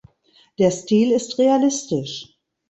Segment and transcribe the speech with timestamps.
[0.57, 2.35] Der Stil ist realistisch.